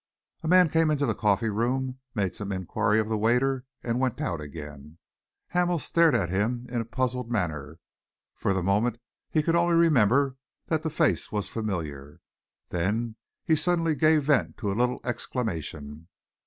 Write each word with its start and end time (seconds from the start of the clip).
A 0.41 0.47
man 0.47 0.67
came 0.69 0.89
into 0.89 1.05
the 1.05 1.13
coffee 1.13 1.51
room, 1.51 1.99
made 2.15 2.35
some 2.35 2.51
enquiry 2.51 2.99
of 2.99 3.07
the 3.07 3.19
waiter 3.19 3.65
and 3.83 3.99
went 3.99 4.19
out 4.19 4.41
again. 4.41 4.97
Hamel 5.49 5.77
stared 5.77 6.15
at 6.15 6.31
him 6.31 6.65
in 6.71 6.81
a 6.81 6.85
puzzled 6.85 7.29
manner. 7.29 7.77
For 8.33 8.51
the 8.51 8.63
moment 8.63 8.97
he 9.29 9.43
could 9.43 9.55
only 9.55 9.75
remember 9.75 10.37
that 10.69 10.81
the 10.81 10.89
face 10.89 11.31
was 11.31 11.49
familiar. 11.49 12.19
Then 12.69 13.15
he 13.45 13.55
suddenly 13.55 13.93
gave 13.93 14.23
vent 14.23 14.57
to 14.57 14.71
a 14.71 14.73
little 14.73 15.01
exclamation. 15.03 16.07